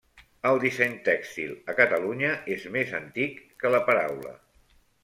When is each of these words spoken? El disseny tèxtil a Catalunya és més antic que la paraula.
El 0.51 0.61
disseny 0.63 0.95
tèxtil 1.09 1.53
a 1.73 1.77
Catalunya 1.81 2.33
és 2.57 2.67
més 2.79 2.99
antic 3.05 3.41
que 3.63 3.77
la 3.79 3.85
paraula. 3.93 4.39